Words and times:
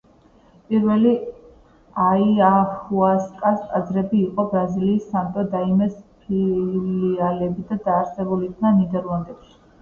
პირველი 0.69 1.09
აიაჰუასკას 2.05 3.59
ტაძრები 3.73 4.21
იყო 4.29 4.45
ბრაზილიის 4.55 5.05
სანტო 5.11 5.45
დაიმეს 5.53 5.93
ფილიალები 6.23 7.69
და 7.69 7.79
დაარსებულ 7.85 8.49
იქნა 8.51 8.75
ნიდერლანდებში. 8.81 9.57